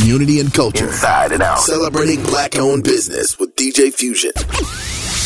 community 0.00 0.40
and 0.40 0.52
culture. 0.52 0.86
Inside 0.86 1.32
and 1.32 1.42
out. 1.42 1.60
Celebrating 1.60 2.22
black 2.24 2.58
owned 2.58 2.84
business 2.84 3.38
with 3.38 3.54
DJ 3.56 3.92
Fusion. 3.92 4.32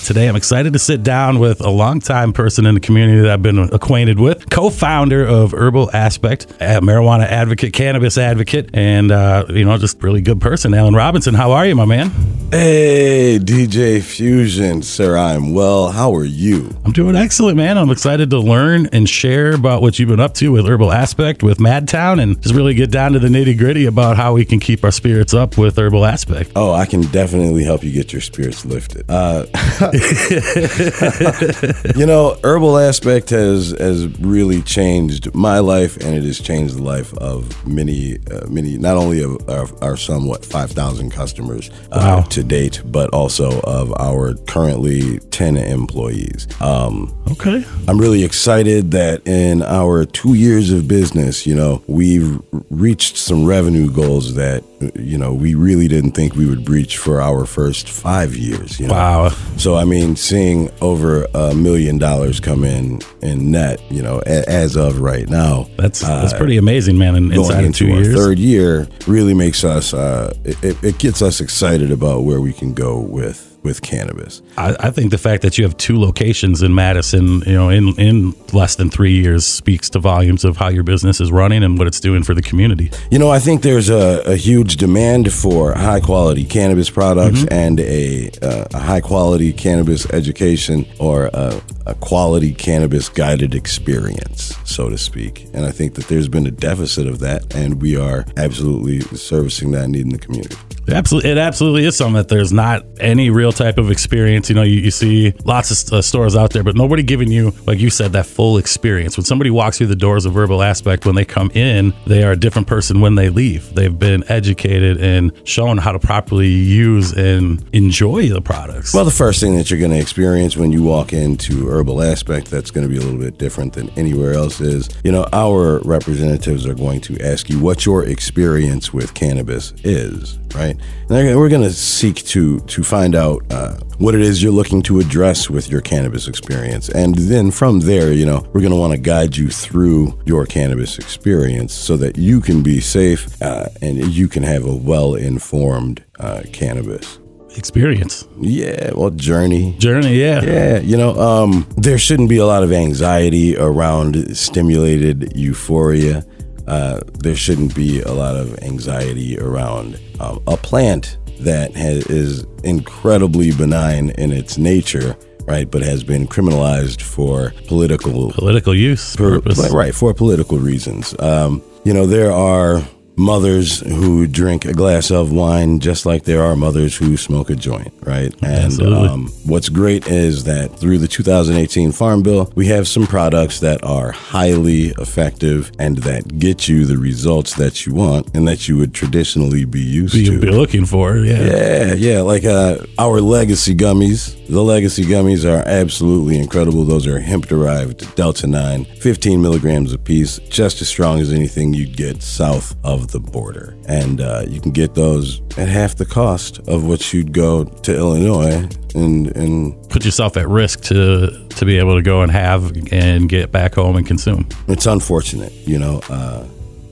Today, 0.08 0.26
I'm 0.26 0.36
excited 0.36 0.72
to 0.72 0.78
sit 0.78 1.02
down 1.02 1.38
with 1.38 1.60
a 1.60 1.68
longtime 1.68 2.32
person 2.32 2.64
in 2.64 2.72
the 2.72 2.80
community 2.80 3.20
that 3.20 3.30
I've 3.30 3.42
been 3.42 3.58
acquainted 3.58 4.18
with, 4.18 4.48
co-founder 4.48 5.22
of 5.22 5.52
Herbal 5.52 5.90
Aspect, 5.94 6.46
a 6.62 6.80
marijuana 6.80 7.24
advocate, 7.24 7.74
cannabis 7.74 8.16
advocate, 8.16 8.70
and 8.72 9.12
uh, 9.12 9.44
you 9.50 9.66
know, 9.66 9.76
just 9.76 10.02
really 10.02 10.22
good 10.22 10.40
person. 10.40 10.72
Alan 10.72 10.94
Robinson, 10.94 11.34
how 11.34 11.52
are 11.52 11.66
you, 11.66 11.74
my 11.74 11.84
man? 11.84 12.10
Hey, 12.50 13.38
DJ 13.38 14.02
Fusion, 14.02 14.80
sir. 14.80 15.18
I'm 15.18 15.52
well. 15.52 15.90
How 15.90 16.14
are 16.14 16.24
you? 16.24 16.74
I'm 16.86 16.92
doing 16.92 17.14
excellent, 17.14 17.58
man. 17.58 17.76
I'm 17.76 17.90
excited 17.90 18.30
to 18.30 18.38
learn 18.38 18.86
and 18.86 19.06
share 19.06 19.52
about 19.52 19.82
what 19.82 19.98
you've 19.98 20.08
been 20.08 20.20
up 20.20 20.32
to 20.36 20.50
with 20.52 20.66
Herbal 20.66 20.90
Aspect, 20.90 21.42
with 21.42 21.58
Madtown, 21.58 22.18
and 22.18 22.40
just 22.40 22.54
really 22.54 22.72
get 22.72 22.90
down 22.90 23.12
to 23.12 23.18
the 23.18 23.28
nitty 23.28 23.58
gritty 23.58 23.84
about 23.84 24.16
how 24.16 24.32
we 24.32 24.46
can 24.46 24.58
keep 24.58 24.82
our 24.82 24.90
spirits 24.90 25.34
up 25.34 25.58
with 25.58 25.76
Herbal 25.76 26.06
Aspect. 26.06 26.52
Oh, 26.56 26.72
I 26.72 26.86
can 26.86 27.02
definitely 27.02 27.64
help 27.64 27.84
you 27.84 27.92
get 27.92 28.14
your 28.14 28.22
spirits 28.22 28.64
lifted. 28.64 29.04
Uh, 29.10 29.44
you 31.96 32.06
know, 32.06 32.36
herbal 32.44 32.78
aspect 32.78 33.30
has 33.30 33.70
has 33.78 34.06
really 34.20 34.62
changed 34.62 35.34
my 35.34 35.58
life, 35.58 35.96
and 35.98 36.16
it 36.16 36.22
has 36.24 36.40
changed 36.40 36.76
the 36.76 36.82
life 36.82 37.16
of 37.18 37.66
many, 37.66 38.18
uh, 38.30 38.46
many, 38.48 38.76
not 38.78 38.96
only 38.96 39.22
of 39.22 39.48
our, 39.48 39.66
our 39.82 39.96
somewhat 39.96 40.44
five 40.44 40.70
thousand 40.70 41.10
customers 41.10 41.70
uh, 41.92 41.98
Wow. 42.18 42.20
to 42.22 42.42
date, 42.42 42.82
but 42.86 43.10
also 43.12 43.60
of 43.62 43.92
our 43.98 44.34
currently 44.46 45.18
ten 45.30 45.56
employees. 45.56 46.46
Um, 46.60 47.14
Okay. 47.32 47.62
I'm 47.86 47.98
really 47.98 48.24
excited 48.24 48.90
that 48.92 49.26
in 49.28 49.62
our 49.62 50.06
two 50.06 50.32
years 50.32 50.70
of 50.72 50.88
business, 50.88 51.46
you 51.46 51.54
know, 51.54 51.82
we've 51.86 52.40
reached 52.70 53.18
some 53.18 53.44
revenue 53.44 53.90
goals 53.90 54.34
that, 54.36 54.64
you 54.94 55.18
know, 55.18 55.32
we 55.34 55.54
really 55.54 55.88
didn't 55.88 56.12
think 56.12 56.34
we 56.36 56.46
would 56.46 56.64
breach 56.64 56.98
for 56.98 57.20
our 57.20 57.46
first 57.46 57.88
five 57.88 58.36
years. 58.36 58.78
You 58.78 58.86
know? 58.88 58.94
Wow. 58.94 59.28
So, 59.56 59.74
I 59.76 59.84
mean, 59.84 60.14
seeing 60.16 60.70
over 60.80 61.26
a 61.34 61.54
million 61.54 61.98
dollars 61.98 62.38
come 62.40 62.62
in 62.64 63.00
in 63.22 63.50
net, 63.50 63.80
you 63.90 64.02
know, 64.02 64.22
a, 64.26 64.48
as 64.48 64.76
of 64.76 65.00
right 65.00 65.28
now, 65.28 65.66
That's 65.76 66.00
that's 66.00 66.32
pretty 66.32 66.56
amazing, 66.58 66.96
man. 66.98 67.16
In, 67.16 67.32
inside 67.32 67.54
going 67.54 67.64
into 67.66 67.90
our 67.92 68.00
years. 68.02 68.14
third 68.14 68.38
year 68.38 68.88
really 69.06 69.34
makes 69.34 69.64
us, 69.64 69.92
uh, 69.92 70.32
it- 70.44 70.82
it 70.84 70.98
gets 70.98 71.22
us 71.22 71.40
excited 71.40 71.90
about 71.90 72.22
where 72.24 72.40
we 72.40 72.52
can 72.52 72.72
go 72.74 72.98
with 73.00 73.47
with 73.62 73.82
cannabis. 73.82 74.42
I, 74.56 74.76
I 74.80 74.90
think 74.90 75.10
the 75.10 75.18
fact 75.18 75.42
that 75.42 75.58
you 75.58 75.64
have 75.64 75.76
two 75.76 75.98
locations 75.98 76.62
in 76.62 76.74
Madison, 76.74 77.42
you 77.46 77.54
know, 77.54 77.68
in 77.68 77.88
in 77.98 78.34
less 78.52 78.76
than 78.76 78.90
three 78.90 79.12
years, 79.12 79.44
speaks 79.46 79.90
to 79.90 79.98
volumes 79.98 80.44
of 80.44 80.56
how 80.56 80.68
your 80.68 80.82
business 80.82 81.20
is 81.20 81.30
running 81.30 81.62
and 81.62 81.78
what 81.78 81.86
it's 81.86 82.00
doing 82.00 82.22
for 82.22 82.34
the 82.34 82.42
community. 82.42 82.90
You 83.10 83.18
know, 83.18 83.30
I 83.30 83.38
think 83.38 83.62
there's 83.62 83.90
a, 83.90 84.22
a 84.26 84.36
huge 84.36 84.76
demand 84.76 85.32
for 85.32 85.74
high 85.74 86.00
quality 86.00 86.44
cannabis 86.44 86.90
products 86.90 87.44
and 87.50 87.80
a, 87.80 88.30
uh, 88.42 88.64
a 88.74 88.78
high 88.78 89.00
quality 89.00 89.52
cannabis 89.52 90.08
education 90.10 90.86
or 90.98 91.26
a, 91.32 91.60
a 91.86 91.94
quality 91.94 92.52
cannabis 92.52 93.08
guided 93.08 93.54
experience, 93.54 94.54
so 94.64 94.88
to 94.88 94.98
speak. 94.98 95.46
And 95.52 95.66
I 95.66 95.70
think 95.70 95.94
that 95.94 96.08
there's 96.08 96.28
been 96.28 96.46
a 96.46 96.50
deficit 96.50 97.06
of 97.06 97.18
that, 97.20 97.54
and 97.54 97.80
we 97.80 97.96
are 97.96 98.24
absolutely 98.36 99.00
servicing 99.16 99.72
that 99.72 99.88
need 99.88 100.02
in 100.02 100.10
the 100.10 100.18
community. 100.18 100.56
Absolutely, 100.88 101.30
it 101.30 101.38
absolutely 101.38 101.84
is 101.84 101.96
something 101.96 102.14
that 102.14 102.28
there's 102.28 102.52
not 102.52 102.84
any 103.00 103.30
real 103.30 103.52
type 103.52 103.78
of 103.78 103.90
experience. 103.90 104.48
You 104.48 104.54
know, 104.54 104.62
you, 104.62 104.80
you 104.80 104.90
see 104.90 105.32
lots 105.44 105.70
of 105.70 105.92
uh, 105.92 106.02
stores 106.02 106.36
out 106.36 106.52
there, 106.52 106.62
but 106.62 106.76
nobody 106.76 107.02
giving 107.02 107.30
you, 107.30 107.52
like 107.66 107.78
you 107.78 107.90
said, 107.90 108.12
that 108.12 108.26
full 108.26 108.58
experience. 108.58 109.16
When 109.16 109.24
somebody 109.24 109.50
walks 109.50 109.78
through 109.78 109.88
the 109.88 109.96
doors 109.96 110.24
of 110.24 110.34
Herbal 110.34 110.62
Aspect, 110.62 111.06
when 111.06 111.14
they 111.14 111.24
come 111.24 111.50
in, 111.52 111.92
they 112.06 112.22
are 112.24 112.32
a 112.32 112.36
different 112.36 112.68
person 112.68 113.00
when 113.00 113.14
they 113.14 113.28
leave. 113.28 113.74
They've 113.74 113.96
been 113.96 114.24
educated 114.30 114.98
and 115.00 115.32
shown 115.44 115.78
how 115.78 115.92
to 115.92 115.98
properly 115.98 116.48
use 116.48 117.12
and 117.12 117.64
enjoy 117.72 118.28
the 118.28 118.40
products. 118.40 118.94
Well, 118.94 119.04
the 119.04 119.10
first 119.10 119.40
thing 119.40 119.56
that 119.56 119.70
you're 119.70 119.80
going 119.80 119.92
to 119.92 119.98
experience 119.98 120.56
when 120.56 120.72
you 120.72 120.82
walk 120.82 121.12
into 121.12 121.68
Herbal 121.68 122.02
Aspect 122.02 122.50
that's 122.50 122.70
going 122.70 122.86
to 122.86 122.92
be 122.92 122.98
a 122.98 123.00
little 123.00 123.20
bit 123.20 123.38
different 123.38 123.72
than 123.72 123.90
anywhere 123.90 124.34
else 124.34 124.60
is, 124.60 124.88
you 125.04 125.12
know, 125.12 125.26
our 125.32 125.80
representatives 125.80 126.66
are 126.66 126.74
going 126.74 127.00
to 127.02 127.20
ask 127.20 127.48
you 127.50 127.58
what 127.58 127.84
your 127.84 128.04
experience 128.04 128.92
with 128.92 129.14
cannabis 129.14 129.72
is, 129.84 130.38
right? 130.54 130.77
And 131.10 131.38
we're 131.38 131.48
going 131.48 131.62
to 131.62 131.72
seek 131.72 132.16
to 132.26 132.60
to 132.60 132.82
find 132.82 133.14
out 133.14 133.42
uh, 133.50 133.76
what 133.98 134.14
it 134.14 134.20
is 134.20 134.42
you're 134.42 134.52
looking 134.52 134.82
to 134.82 135.00
address 135.00 135.50
with 135.50 135.70
your 135.70 135.80
cannabis 135.80 136.28
experience, 136.28 136.88
and 136.88 137.14
then 137.14 137.50
from 137.50 137.80
there, 137.80 138.12
you 138.12 138.26
know, 138.26 138.46
we're 138.52 138.60
going 138.60 138.72
to 138.72 138.78
want 138.78 138.92
to 138.92 138.98
guide 138.98 139.36
you 139.36 139.48
through 139.50 140.18
your 140.26 140.46
cannabis 140.46 140.98
experience 140.98 141.72
so 141.74 141.96
that 141.96 142.16
you 142.16 142.40
can 142.40 142.62
be 142.62 142.80
safe 142.80 143.40
uh, 143.42 143.68
and 143.80 143.96
you 144.12 144.28
can 144.28 144.42
have 144.42 144.64
a 144.64 144.74
well 144.76 145.14
informed 145.14 146.04
uh, 146.20 146.42
cannabis. 146.52 147.18
experience. 147.56 148.26
Yeah, 148.40 148.92
well, 148.94 149.10
journey. 149.10 149.74
Journey, 149.78 150.14
yeah. 150.14 150.42
Yeah, 150.42 150.78
you 150.80 150.96
know, 150.96 151.18
um, 151.18 151.66
there 151.76 151.98
shouldn't 151.98 152.28
be 152.28 152.36
a 152.36 152.46
lot 152.46 152.62
of 152.62 152.70
anxiety 152.72 153.56
around 153.56 154.36
stimulated 154.36 155.32
euphoria. 155.36 156.24
Uh, 156.68 157.00
there 157.14 157.34
shouldn't 157.34 157.74
be 157.74 158.02
a 158.02 158.12
lot 158.12 158.36
of 158.36 158.62
anxiety 158.62 159.38
around 159.38 159.98
um, 160.20 160.40
a 160.46 160.56
plant 160.56 161.16
that 161.40 161.74
has, 161.74 162.06
is 162.06 162.46
incredibly 162.62 163.52
benign 163.52 164.10
in 164.10 164.32
its 164.32 164.58
nature, 164.58 165.16
right? 165.46 165.70
But 165.70 165.82
has 165.82 166.04
been 166.04 166.26
criminalized 166.26 167.00
for 167.00 167.52
political 167.66 168.32
Political 168.32 168.74
use, 168.74 169.16
for, 169.16 169.40
purpose. 169.40 169.70
right 169.72 169.94
for 169.94 170.12
political 170.12 170.58
reasons. 170.58 171.18
Um, 171.18 171.62
you 171.84 171.94
know, 171.94 172.06
there 172.06 172.32
are 172.32 172.82
mothers 173.18 173.80
who 173.80 174.26
drink 174.26 174.64
a 174.64 174.72
glass 174.72 175.10
of 175.10 175.32
wine 175.32 175.80
just 175.80 176.06
like 176.06 176.22
there 176.22 176.42
are 176.42 176.54
mothers 176.54 176.96
who 176.96 177.16
smoke 177.16 177.50
a 177.50 177.56
joint, 177.56 177.92
right? 178.04 178.32
And 178.42 178.64
Absolutely. 178.66 179.08
um, 179.08 179.28
what's 179.44 179.68
great 179.68 180.06
is 180.06 180.44
that 180.44 180.78
through 180.78 180.98
the 180.98 181.08
2018 181.08 181.92
Farm 181.92 182.22
Bill, 182.22 182.50
we 182.54 182.66
have 182.68 182.86
some 182.86 183.06
products 183.06 183.60
that 183.60 183.82
are 183.82 184.12
highly 184.12 184.88
effective 184.98 185.72
and 185.78 185.98
that 185.98 186.38
get 186.38 186.68
you 186.68 186.86
the 186.86 186.96
results 186.96 187.54
that 187.56 187.84
you 187.84 187.94
want 187.94 188.34
and 188.34 188.46
that 188.46 188.68
you 188.68 188.76
would 188.78 188.94
traditionally 188.94 189.64
be 189.64 189.80
used 189.80 190.14
Be, 190.14 190.26
to. 190.26 190.40
be 190.40 190.50
looking 190.50 190.86
for, 190.86 191.16
yeah. 191.18 191.42
Yeah, 191.42 191.94
yeah, 191.94 192.20
like 192.20 192.44
uh, 192.44 192.78
our 192.98 193.20
legacy 193.20 193.74
gummies. 193.74 194.37
The 194.48 194.62
legacy 194.62 195.04
gummies 195.04 195.44
are 195.44 195.62
absolutely 195.68 196.38
incredible. 196.38 196.82
Those 196.84 197.06
are 197.06 197.20
hemp 197.20 197.48
derived 197.48 198.14
Delta 198.16 198.46
9, 198.46 198.86
15 198.86 199.42
milligrams 199.42 199.92
a 199.92 199.98
piece, 199.98 200.38
just 200.48 200.80
as 200.80 200.88
strong 200.88 201.20
as 201.20 201.30
anything 201.30 201.74
you'd 201.74 201.98
get 201.98 202.22
south 202.22 202.74
of 202.82 203.12
the 203.12 203.20
border. 203.20 203.76
And 203.86 204.22
uh, 204.22 204.44
you 204.48 204.58
can 204.62 204.70
get 204.70 204.94
those 204.94 205.42
at 205.58 205.68
half 205.68 205.96
the 205.96 206.06
cost 206.06 206.60
of 206.66 206.86
what 206.86 207.12
you'd 207.12 207.32
go 207.34 207.64
to 207.64 207.94
Illinois 207.94 208.66
and, 208.94 209.36
and 209.36 209.90
Put 209.90 210.06
yourself 210.06 210.38
at 210.38 210.48
risk 210.48 210.80
to 210.84 211.46
to 211.48 211.64
be 211.66 211.76
able 211.78 211.96
to 211.96 212.02
go 212.02 212.22
and 212.22 212.32
have 212.32 212.72
and 212.90 213.28
get 213.28 213.52
back 213.52 213.74
home 213.74 213.96
and 213.96 214.06
consume. 214.06 214.48
it's 214.66 214.86
unfortunate, 214.86 215.52
you 215.66 215.78
know. 215.78 216.00
Uh, 216.08 216.46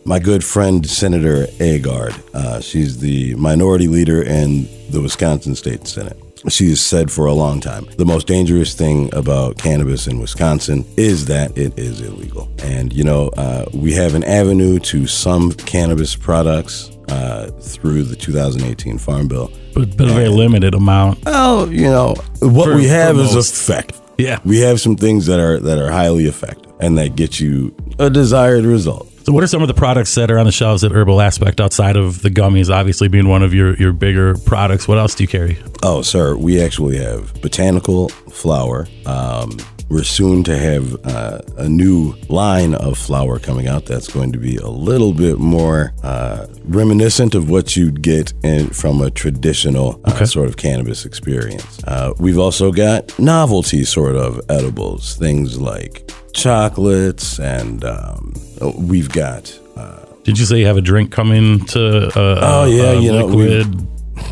my 0.04 0.18
good 0.18 0.44
friend 0.44 0.86
Senator 0.86 1.46
Agard, 1.58 2.14
uh, 2.34 2.60
she's 2.60 2.98
the 2.98 3.34
minority 3.36 3.88
leader 3.88 4.22
in 4.22 4.68
the 4.90 5.00
Wisconsin 5.00 5.54
State 5.54 5.86
Senate. 5.86 6.20
She 6.48 6.68
has 6.70 6.80
said 6.80 7.10
for 7.10 7.26
a 7.26 7.32
long 7.32 7.60
time 7.60 7.86
the 7.96 8.04
most 8.04 8.26
dangerous 8.26 8.74
thing 8.74 9.12
about 9.14 9.58
cannabis 9.58 10.06
in 10.06 10.20
Wisconsin 10.20 10.84
is 10.96 11.26
that 11.26 11.56
it 11.58 11.78
is 11.78 12.00
illegal. 12.00 12.48
And, 12.62 12.92
you 12.92 13.04
know, 13.04 13.28
uh, 13.36 13.66
we 13.74 13.92
have 13.94 14.14
an 14.14 14.24
avenue 14.24 14.78
to 14.80 15.06
some 15.06 15.52
cannabis 15.52 16.14
products 16.14 16.90
uh, 17.08 17.50
through 17.60 18.04
the 18.04 18.16
2018 18.16 18.98
Farm 18.98 19.28
Bill. 19.28 19.50
But, 19.74 19.96
but 19.96 20.08
a 20.08 20.12
very 20.12 20.28
limited 20.28 20.74
amount. 20.74 21.18
Oh, 21.26 21.68
you 21.68 21.82
know, 21.82 22.14
what 22.40 22.66
For- 22.66 22.76
we 22.76 22.86
have 22.86 23.18
is 23.18 23.34
effective. 23.34 24.00
Yeah. 24.18 24.38
We 24.44 24.60
have 24.60 24.80
some 24.80 24.96
things 24.96 25.26
that 25.26 25.38
are 25.40 25.58
that 25.60 25.78
are 25.78 25.90
highly 25.90 26.24
effective 26.26 26.72
and 26.80 26.96
that 26.98 27.16
get 27.16 27.38
you 27.38 27.74
a 27.98 28.08
desired 28.08 28.64
result. 28.64 29.10
So, 29.26 29.32
what 29.32 29.42
are 29.42 29.48
some 29.48 29.60
of 29.60 29.66
the 29.66 29.74
products 29.74 30.14
that 30.14 30.30
are 30.30 30.38
on 30.38 30.46
the 30.46 30.52
shelves 30.52 30.84
at 30.84 30.92
Herbal 30.92 31.20
Aspect 31.20 31.60
outside 31.60 31.96
of 31.96 32.22
the 32.22 32.30
gummies, 32.30 32.72
obviously 32.72 33.08
being 33.08 33.26
one 33.26 33.42
of 33.42 33.52
your, 33.52 33.74
your 33.74 33.92
bigger 33.92 34.36
products? 34.36 34.86
What 34.86 34.98
else 34.98 35.16
do 35.16 35.24
you 35.24 35.26
carry? 35.26 35.58
Oh, 35.82 36.00
sir, 36.02 36.36
we 36.36 36.62
actually 36.62 36.98
have 36.98 37.34
botanical 37.42 38.08
flower. 38.08 38.86
Um, 39.04 39.56
we're 39.88 40.04
soon 40.04 40.44
to 40.44 40.56
have 40.56 41.04
uh, 41.04 41.40
a 41.56 41.68
new 41.68 42.14
line 42.28 42.74
of 42.74 42.96
flower 42.96 43.40
coming 43.40 43.66
out 43.66 43.86
that's 43.86 44.06
going 44.06 44.30
to 44.30 44.38
be 44.38 44.58
a 44.58 44.68
little 44.68 45.12
bit 45.12 45.40
more 45.40 45.92
uh, 46.04 46.46
reminiscent 46.64 47.34
of 47.34 47.50
what 47.50 47.74
you'd 47.74 48.02
get 48.02 48.32
in, 48.44 48.68
from 48.68 49.00
a 49.02 49.10
traditional 49.10 50.00
uh, 50.04 50.24
sort 50.24 50.48
of 50.48 50.56
cannabis 50.56 51.04
experience. 51.04 51.82
Uh, 51.82 52.12
we've 52.20 52.38
also 52.38 52.70
got 52.70 53.18
novelty 53.18 53.82
sort 53.82 54.14
of 54.14 54.40
edibles, 54.48 55.16
things 55.16 55.60
like 55.60 56.08
chocolates, 56.36 57.40
and 57.40 57.82
um, 57.84 58.34
we've 58.76 59.08
got. 59.10 59.58
Uh, 59.76 60.04
Did 60.22 60.38
you 60.38 60.44
say 60.44 60.58
you 60.60 60.66
have 60.66 60.76
a 60.76 60.80
drink 60.82 61.10
coming 61.10 61.64
to? 61.66 62.06
Uh, 62.08 62.38
Oh, 62.42 62.64
yeah, 62.66 62.90
uh, 62.90 63.00
you 63.00 63.12
know, 63.12 63.26
we- 63.26 63.48
liquid. 63.48 63.88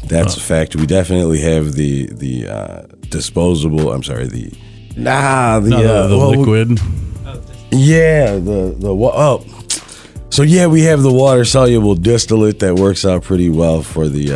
That's 0.08 0.36
a 0.36 0.40
fact. 0.40 0.76
We 0.76 0.86
definitely 0.86 1.40
have 1.40 1.72
the 1.72 2.06
the 2.06 2.48
uh, 2.48 2.82
disposable. 3.08 3.92
I'm 3.92 4.02
sorry, 4.02 4.26
the 4.26 4.52
nah 4.96 5.60
the, 5.60 5.70
no, 5.70 5.82
the, 5.82 5.92
uh, 5.94 6.06
the 6.08 6.18
well, 6.18 6.30
liquid. 6.30 6.80
Yeah, 7.70 8.32
the 8.34 8.74
the 8.78 8.90
oh. 8.90 9.44
So 10.30 10.42
yeah, 10.42 10.66
we 10.66 10.82
have 10.82 11.02
the 11.02 11.12
water 11.12 11.44
soluble 11.44 11.94
distillate 11.94 12.60
that 12.60 12.74
works 12.76 13.04
out 13.04 13.22
pretty 13.22 13.48
well 13.50 13.82
for 13.82 14.08
the 14.08 14.32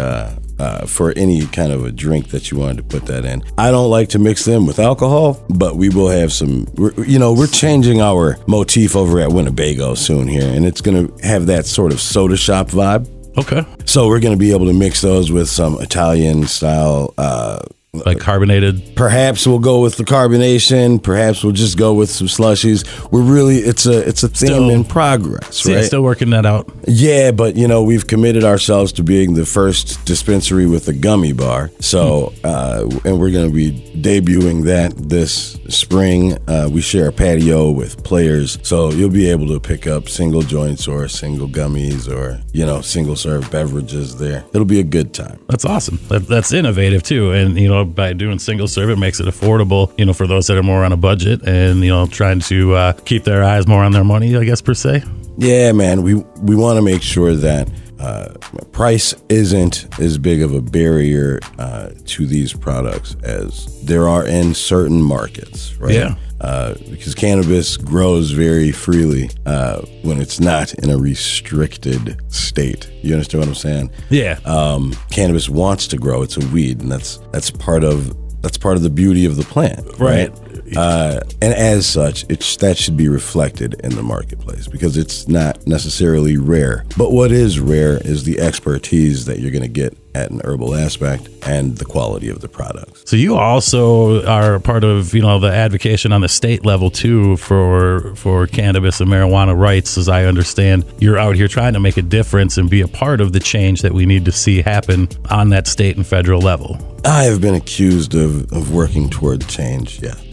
uh, 0.59 0.87
for 0.87 1.13
any 1.17 1.47
kind 1.47 1.73
of 1.73 1.85
a 1.85 1.93
drink 1.93 2.29
that 2.31 2.51
you 2.51 2.59
wanted 2.59 2.77
to 2.79 2.83
put 2.85 3.07
that 3.07 3.25
in. 3.25 3.43
I 3.59 3.71
don't 3.71 3.91
like 3.91 4.09
to 4.11 4.19
mix 4.19 4.45
them 4.45 4.67
with 4.67 4.79
alcohol, 4.79 5.43
but 5.49 5.77
we 5.77 5.89
will 5.89 6.09
have 6.09 6.33
some. 6.33 6.67
we're- 6.75 6.95
You 7.07 7.19
know, 7.19 7.33
we're 7.33 7.47
changing 7.47 8.01
our 8.01 8.37
motif 8.47 8.97
over 8.97 9.21
at 9.21 9.31
Winnebago 9.33 9.95
soon 9.95 10.29
here, 10.29 10.49
and 10.53 10.65
it's 10.67 10.81
going 10.81 11.07
to 11.09 11.27
have 11.27 11.47
that 11.47 11.67
sort 11.67 11.93
of 11.93 12.01
soda 12.01 12.37
shop 12.37 12.69
vibe. 12.69 13.07
Okay. 13.39 13.65
So 13.85 14.09
we're 14.09 14.19
going 14.21 14.35
to 14.35 14.39
be 14.39 14.51
able 14.51 14.67
to 14.67 14.73
mix 14.73 15.01
those 15.01 15.31
with 15.31 15.49
some 15.49 15.81
Italian 15.81 16.47
style. 16.49 17.15
Uh, 17.17 17.61
Like 17.95 18.21
carbonated. 18.21 18.95
perhaps 18.97 19.47
we'll 19.47 19.59
go 19.61 19.81
with 19.81 19.97
the 19.97 20.05
carbonation. 20.05 21.03
Perhaps 21.03 21.43
we'll 21.43 21.55
just 21.55 21.79
go 21.79 21.95
with 21.95 22.11
some 22.11 22.27
slushies. 22.27 22.85
We're 23.11 23.23
really 23.23 23.57
it's 23.57 23.87
a 23.87 24.07
it's 24.07 24.23
a 24.23 24.29
thing 24.29 24.49
Still- 24.51 24.69
in 24.71 24.85
progress, 24.85 25.57
See, 25.57 25.75
right? 25.75 25.85
still 25.85 26.03
working 26.03 26.31
that 26.31 26.45
out. 26.45 26.71
Yeah, 26.87 27.31
but 27.31 27.57
you 27.57 27.67
know, 27.67 27.83
we've 27.83 28.07
committed 28.07 28.45
ourselves 28.45 28.93
to 28.93 29.03
being 29.03 29.35
the 29.35 29.47
first 29.47 30.05
dispensary 30.05 30.67
with 30.67 30.87
a 30.89 30.93
gummy 30.93 31.33
bar. 31.33 31.71
So, 31.81 32.35
uh, 32.45 32.85
and 33.07 33.19
we're 33.19 33.31
going 33.31 33.49
to 33.49 33.55
be 33.55 33.73
debuting 33.97 34.65
that 34.65 34.95
this 34.97 35.59
spring. 35.69 36.37
Uh, 36.47 36.69
we 36.71 36.83
share 36.83 37.09
a 37.09 37.13
patio 37.13 37.71
with 37.71 38.05
players. 38.05 38.59
So 38.63 38.91
you'll 38.91 39.09
be 39.11 39.31
able 39.31 39.49
to 39.49 39.61
pick 39.61 39.87
up 39.87 40.09
single 40.11 40.43
joints 40.43 40.87
or 40.87 41.09
single 41.09 41.49
gummies 41.49 42.07
or, 42.09 42.41
you 42.53 42.65
know, 42.67 42.81
single 42.83 43.17
serve 43.17 43.51
beverages 43.51 44.19
there. 44.19 44.45
It'll 44.53 44.65
be 44.67 44.81
a 44.81 44.85
good 44.85 45.15
time. 45.15 45.39
That's 45.49 45.65
awesome. 45.65 45.99
That, 46.09 46.27
that's 46.29 46.53
innovative 46.53 47.03
too. 47.03 47.33
And, 47.33 47.59
you 47.59 47.69
know, 47.69 47.78
by 47.85 48.13
doing 48.13 48.39
single 48.39 48.69
serve, 48.69 48.91
it 48.91 48.99
makes 48.99 49.21
it 49.21 49.27
affordable, 49.27 49.93
you 49.99 50.05
know, 50.05 50.13
for 50.13 50.27
those 50.27 50.47
that 50.47 50.57
are 50.57 50.63
more 50.63 50.85
on 50.85 50.93
a 50.93 50.97
budget 50.97 51.43
and, 51.47 51.81
you 51.81 51.91
know, 51.91 52.07
trying 52.07 52.41
to 52.41 52.75
uh, 52.75 52.93
keep 53.05 53.25
their 53.25 53.43
eyes 53.45 53.67
more 53.67 53.85
on 53.85 53.93
their 53.93 54.05
money, 54.05 54.37
I 54.37 54.45
guess, 54.45 54.61
per 54.61 54.75
se. 54.75 55.03
Yeah, 55.37 55.73
man. 55.73 56.03
We 56.03 56.15
we 56.15 56.57
want 56.57 56.77
to 56.79 56.83
make 56.83 57.03
sure 57.03 57.35
that 57.35 57.71
uh, 58.01 58.35
price 58.73 59.15
isn't 59.29 59.87
as 60.01 60.19
big 60.19 60.43
of 60.43 60.53
a 60.53 60.61
barrier 60.61 61.41
uh, 61.59 61.91
to 62.07 62.27
these 62.27 62.53
products 62.53 63.17
as 63.23 63.83
there 63.85 64.09
are 64.09 64.27
in 64.27 64.55
certain 64.55 65.03
markets, 65.03 65.75
right? 65.77 65.95
Yeah. 65.95 66.15
Uh, 66.41 66.75
because 66.91 67.15
cannabis 67.15 67.77
grows 67.77 68.31
very 68.31 68.71
freely 68.71 69.29
uh, 69.47 69.81
when 70.03 70.21
it's 70.21 70.39
not 70.39 70.73
in 70.75 70.91
a 70.91 70.97
restricted 70.97 72.21
state. 72.33 72.89
You 73.03 73.15
understand 73.15 73.41
what 73.41 73.49
I'm 73.49 73.55
saying? 73.55 73.91
Yeah. 74.09 74.39
Um, 74.45 74.95
cannabis 75.11 75.49
wants 75.49 75.89
to 75.89 75.97
grow; 75.97 76.23
it's 76.23 76.37
a 76.37 76.47
weed, 76.49 76.81
and 76.81 76.93
that's 76.93 77.19
that's 77.33 77.51
part 77.51 77.83
of 77.83 78.17
that's 78.41 78.57
part 78.57 78.77
of 78.77 78.83
the 78.83 78.91
beauty 78.91 79.25
of 79.25 79.37
the 79.37 79.43
plant, 79.43 79.85
Right. 79.99 80.33
Uh, 80.77 81.21
and 81.41 81.55
as 81.55 81.87
such, 81.87 82.25
it's 82.29 82.57
that 82.59 82.77
should 82.77 82.97
be 82.97 83.09
reflected 83.09 83.75
in 83.83 83.95
the 83.95 84.03
marketplace 84.03 84.69
because 84.69 84.97
it's 84.97 85.27
not 85.27 85.67
necessarily 85.67 86.37
rare. 86.37 86.85
But 86.97 87.11
what 87.13 87.33
is 87.33 87.59
rare 87.59 87.99
is 88.07 88.25
the 88.25 88.39
expertise 88.41 89.25
that 89.25 89.41
you're 89.41 89.51
going 89.51 89.63
to 89.63 89.69
get 89.69 89.97
at 90.19 90.31
an 90.31 90.41
herbal 90.45 90.75
aspect 90.75 91.29
and 91.47 91.79
the 91.79 91.85
quality 91.85 92.29
of 92.29 92.41
the 92.41 92.49
products. 92.49 93.03
So 93.09 93.17
you 93.17 93.37
also 93.37 94.27
are 94.27 94.59
part 94.59 94.85
of 94.85 95.15
you 95.15 95.23
know 95.23 95.39
the 95.39 95.53
advocation 95.53 96.13
on 96.13 96.21
the 96.21 96.29
state 96.29 96.65
level 96.65 96.91
too 96.91 97.37
for 97.37 98.15
for 98.17 98.47
cannabis 98.47 99.01
and 99.01 99.09
marijuana 99.09 99.57
rights, 99.57 99.97
as 99.97 100.09
I 100.09 100.25
understand. 100.25 100.85
You're 100.99 101.19
out 101.19 101.37
here 101.37 101.49
trying 101.49 101.75
to 101.75 101.81
make 101.81 101.97
a 101.97 102.03
difference 102.03 102.59
and 102.59 102.69
be 102.69 102.81
a 102.81 102.89
part 102.89 103.21
of 103.21 103.33
the 103.33 103.41
change 103.41 103.83
that 103.83 103.93
we 103.93 104.07
need 104.07 104.25
to 104.25 104.33
see 104.33 104.61
happen 104.61 105.09
on 105.31 105.51
that 105.51 105.67
state 105.67 105.97
and 105.97 106.07
federal 106.07 106.41
level. 106.41 106.79
I 107.05 107.25
have 107.25 107.41
been 107.41 107.55
accused 107.55 108.15
of, 108.15 108.53
of 108.53 108.75
working 108.75 109.09
toward 109.09 109.47
change. 109.49 110.03
Yeah. 110.03 110.15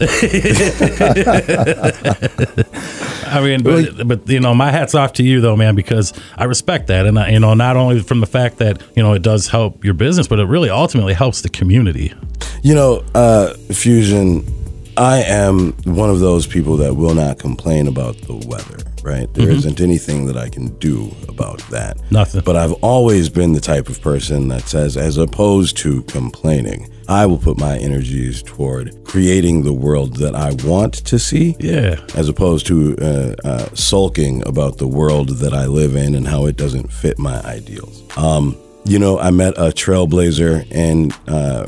I 3.28 3.40
mean, 3.40 3.62
but, 3.62 4.06
but 4.06 4.28
you 4.28 4.40
know, 4.40 4.54
my 4.54 4.70
hat's 4.70 4.94
off 4.94 5.14
to 5.14 5.22
you 5.22 5.40
though, 5.40 5.56
man, 5.56 5.74
because 5.74 6.12
I 6.36 6.44
respect 6.44 6.88
that, 6.88 7.06
and 7.06 7.18
I, 7.18 7.30
you 7.30 7.40
know, 7.40 7.54
not 7.54 7.76
only 7.76 8.00
from 8.00 8.20
the 8.20 8.26
fact 8.26 8.58
that 8.58 8.82
you 8.94 9.02
know 9.02 9.12
it 9.12 9.22
does 9.22 9.48
help 9.48 9.75
your 9.82 9.94
business, 9.94 10.26
but 10.28 10.38
it 10.38 10.44
really 10.44 10.70
ultimately 10.70 11.14
helps 11.14 11.42
the 11.42 11.48
community. 11.48 12.12
You 12.62 12.74
know, 12.74 13.04
uh, 13.14 13.54
Fusion, 13.72 14.44
I 14.96 15.22
am 15.22 15.72
one 15.84 16.08
of 16.08 16.20
those 16.20 16.46
people 16.46 16.78
that 16.78 16.94
will 16.94 17.14
not 17.14 17.38
complain 17.38 17.86
about 17.86 18.16
the 18.22 18.34
weather, 18.48 18.78
right? 19.02 19.32
There 19.34 19.50
not 19.50 19.80
anything 19.80 20.26
that 20.26 20.38
I 20.38 20.48
can 20.48 20.68
do 20.78 21.14
about 21.28 21.58
that. 21.70 21.98
Nothing. 22.10 22.42
But 22.44 22.56
I've 22.56 22.72
always 22.74 23.28
been 23.28 23.52
the 23.52 23.60
type 23.60 23.88
of 23.88 24.00
person 24.00 24.48
that 24.48 24.62
says, 24.62 24.96
as 24.96 25.18
opposed 25.18 25.76
to 25.78 26.02
complaining, 26.04 26.90
I 27.08 27.26
will 27.26 27.38
put 27.38 27.58
my 27.58 27.76
energies 27.78 28.42
toward 28.42 29.04
creating 29.04 29.62
the 29.62 29.72
world 29.72 30.16
that 30.16 30.34
I 30.34 30.54
want 30.66 30.94
to 30.94 31.18
see. 31.18 31.56
Yeah, 31.60 32.00
As 32.16 32.28
opposed 32.28 32.66
to 32.68 32.96
uh, 32.96 33.34
uh, 33.46 33.74
sulking 33.74 34.46
about 34.48 34.78
the 34.78 34.88
world 34.88 35.28
that 35.38 35.52
I 35.52 35.66
live 35.66 35.94
in 35.94 36.14
and 36.14 36.26
how 36.26 36.46
it 36.46 36.56
doesn't 36.56 36.90
fit 36.90 37.18
my 37.18 37.40
ideals. 37.42 38.02
Um, 38.16 38.56
you 38.86 38.98
know, 38.98 39.18
I 39.18 39.30
met 39.30 39.54
a 39.56 39.70
trailblazer 39.70 40.66
and 40.70 41.12
uh, 41.28 41.66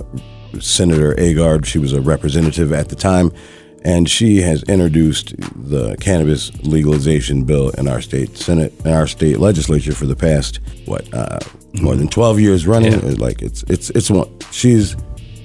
Senator 0.60 1.14
Agard. 1.14 1.64
She 1.64 1.78
was 1.78 1.92
a 1.92 2.00
representative 2.00 2.72
at 2.72 2.88
the 2.88 2.96
time, 2.96 3.32
and 3.84 4.08
she 4.08 4.40
has 4.42 4.62
introduced 4.64 5.34
the 5.68 5.96
cannabis 6.00 6.52
legalization 6.62 7.44
bill 7.44 7.70
in 7.70 7.88
our 7.88 8.00
state 8.00 8.36
senate, 8.36 8.72
in 8.84 8.92
our 8.92 9.06
state 9.06 9.38
legislature 9.38 9.92
for 9.92 10.06
the 10.06 10.16
past 10.16 10.60
what 10.86 11.12
uh, 11.12 11.38
more 11.74 11.96
than 11.96 12.08
twelve 12.08 12.40
years 12.40 12.66
running. 12.66 12.92
Yeah. 12.92 13.14
Like 13.18 13.42
it's 13.42 13.62
it's 13.64 13.90
it's 13.90 14.10
one. 14.10 14.28
She's 14.52 14.96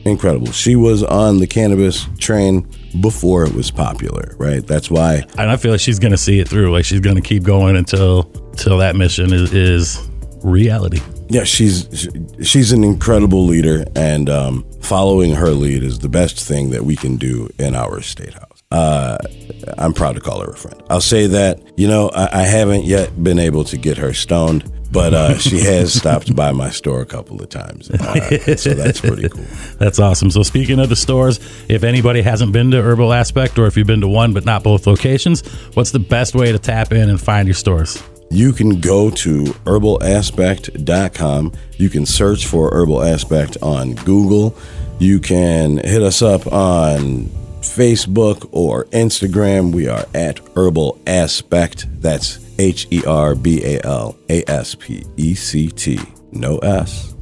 incredible. 0.05 0.51
She 0.51 0.75
was 0.75 1.03
on 1.03 1.39
the 1.39 1.47
cannabis 1.47 2.07
train 2.19 2.67
before 3.01 3.45
it 3.45 3.53
was 3.53 3.71
popular, 3.71 4.35
right? 4.37 4.65
That's 4.65 4.91
why 4.91 5.25
and 5.37 5.49
I 5.49 5.57
feel 5.57 5.71
like 5.71 5.81
she's 5.81 5.99
gonna 5.99 6.17
see 6.17 6.39
it 6.39 6.47
through. 6.47 6.71
Like 6.71 6.85
she's 6.85 6.99
gonna 6.99 7.21
keep 7.21 7.43
going 7.43 7.75
until 7.75 8.31
until 8.51 8.77
that 8.77 8.95
mission 8.95 9.33
is, 9.33 9.51
is 9.53 10.09
reality. 10.43 11.01
Yeah, 11.29 11.43
she's 11.43 11.87
she- 11.93 12.43
she's 12.43 12.71
an 12.71 12.83
incredible 12.83 13.45
leader, 13.45 13.85
and 13.95 14.29
um, 14.29 14.65
following 14.81 15.31
her 15.35 15.51
lead 15.51 15.83
is 15.83 15.99
the 15.99 16.09
best 16.09 16.39
thing 16.39 16.69
that 16.71 16.83
we 16.85 16.95
can 16.95 17.17
do 17.17 17.49
in 17.59 17.75
our 17.75 18.01
state 18.01 18.33
house. 18.33 18.49
Uh, 18.71 19.17
I'm 19.77 19.93
proud 19.93 20.15
to 20.15 20.21
call 20.21 20.41
her 20.41 20.49
a 20.51 20.55
friend. 20.57 20.81
I'll 20.89 21.01
say 21.01 21.27
that 21.27 21.59
you 21.77 21.87
know 21.87 22.09
I, 22.09 22.41
I 22.41 22.43
haven't 22.43 22.85
yet 22.85 23.23
been 23.23 23.39
able 23.39 23.63
to 23.65 23.77
get 23.77 23.97
her 23.97 24.13
stoned, 24.13 24.69
but 24.91 25.13
uh, 25.13 25.37
she 25.37 25.59
has 25.61 25.93
stopped 25.99 26.35
by 26.35 26.51
my 26.51 26.69
store 26.71 27.01
a 27.01 27.05
couple 27.05 27.41
of 27.41 27.49
times, 27.49 27.89
uh, 27.91 28.55
so 28.57 28.73
that's 28.73 28.99
pretty 29.01 29.29
cool. 29.29 29.45
That's 29.79 29.99
awesome. 29.99 30.29
So 30.31 30.43
speaking 30.43 30.79
of 30.79 30.89
the 30.89 30.95
stores, 30.95 31.39
if 31.69 31.83
anybody 31.83 32.21
hasn't 32.21 32.51
been 32.51 32.71
to 32.71 32.81
Herbal 32.81 33.13
Aspect, 33.13 33.57
or 33.59 33.65
if 33.67 33.75
you've 33.77 33.87
been 33.87 34.01
to 34.01 34.07
one 34.07 34.33
but 34.33 34.45
not 34.45 34.63
both 34.63 34.87
locations, 34.87 35.41
what's 35.75 35.91
the 35.91 35.99
best 35.99 36.35
way 36.35 36.51
to 36.51 36.59
tap 36.59 36.91
in 36.91 37.09
and 37.09 37.19
find 37.21 37.47
your 37.47 37.55
stores? 37.55 38.01
You 38.33 38.51
can 38.51 38.79
go 38.81 39.11
to 39.11 39.55
herbalaspect.com. 39.67 41.53
You 41.77 41.89
can 41.89 42.07
search 42.07 42.47
for 42.47 42.71
Herbal 42.71 43.03
Aspect 43.03 43.57
on 43.61 43.93
Google. 43.93 44.57
You 44.97 45.19
can 45.19 45.77
hit 45.77 46.01
us 46.01 46.23
up 46.23 46.47
on 46.51 47.25
Facebook 47.61 48.49
or 48.51 48.85
Instagram. 48.85 49.71
We 49.71 49.87
are 49.87 50.07
at 50.15 50.39
Herbal 50.55 50.99
Aspect. 51.05 51.85
That's 52.01 52.39
H 52.57 52.87
E 52.89 53.03
R 53.05 53.35
B 53.35 53.63
A 53.63 53.85
L 53.85 54.17
A 54.27 54.43
S 54.49 54.73
P 54.73 55.05
E 55.15 55.35
C 55.35 55.67
T. 55.67 55.99
No 56.31 56.57
S. 56.57 57.12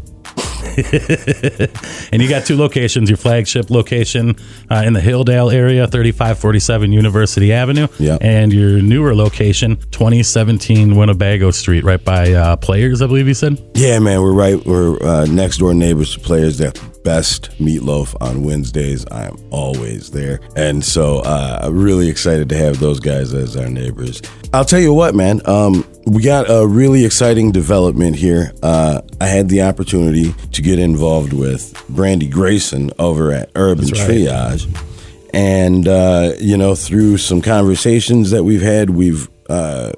And 2.12 2.22
you 2.22 2.28
got 2.30 2.46
two 2.46 2.58
locations 2.58 3.10
your 3.10 3.18
flagship 3.18 3.70
location 3.70 4.36
uh, 4.70 4.84
in 4.86 4.94
the 4.94 5.00
Hilldale 5.00 5.54
area, 5.54 5.88
3547 5.88 6.92
University 6.92 7.54
Avenue, 7.54 7.88
Yeah. 8.00 8.18
and 8.22 8.51
your 8.51 8.82
newer 8.82 9.16
location, 9.16 9.78
2017 9.92 10.96
Winnebago 10.96 11.51
Street, 11.51 11.84
right 11.84 12.04
by 12.04 12.34
uh, 12.34 12.56
Players, 12.58 13.01
I 13.01 13.08
believe 13.08 13.28
you 13.28 13.34
said. 13.34 13.62
Yeah, 13.75 14.00
man, 14.00 14.22
we're 14.22 14.34
right. 14.34 14.63
We're 14.66 15.01
uh, 15.01 15.25
next 15.25 15.58
door 15.58 15.74
neighbors 15.74 16.13
to 16.13 16.20
players 16.20 16.58
that 16.60 16.80
best 17.04 17.50
meatloaf 17.60 18.16
on 18.22 18.44
Wednesdays. 18.44 19.06
I 19.08 19.25
am 19.28 19.38
always 19.50 20.12
there, 20.12 20.40
and 20.56 20.84
so 20.84 21.20
uh, 21.20 21.60
I'm 21.63 21.78
really 21.82 22.10
excited 22.10 22.50
to 22.50 22.58
have 22.58 22.80
those 22.80 23.00
guys 23.00 23.34
as 23.34 23.56
our 23.56 23.70
neighbors. 23.70 24.22
I'll 24.54 24.66
tell 24.66 24.80
you 24.80 24.94
what, 24.94 25.16
man. 25.16 25.42
Um, 25.46 25.86
we 26.05 26.24
got 26.24 26.50
a 26.50 26.65
really 26.65 27.05
exciting 27.05 27.51
development 27.51 28.15
here. 28.15 28.53
Uh, 28.63 29.01
I 29.20 29.27
had 29.27 29.50
the 29.50 29.62
opportunity 29.62 30.34
to 30.51 30.62
get 30.62 30.79
involved 30.79 31.34
with 31.34 31.74
Brandi 31.91 32.29
Grayson 32.29 32.91
over 32.98 33.31
at 33.31 33.51
Urban 33.55 33.86
right. 33.86 33.93
Triage. 33.93 34.88
And, 35.34 35.88
uh, 35.88 36.34
you 36.39 36.58
know, 36.58 36.75
through 36.75 37.17
some 37.17 37.41
conversations 37.41 38.31
that 38.31 38.43
we've 38.43 38.62
had, 38.62 38.89
we've 38.89 39.29
uh, 39.50 39.91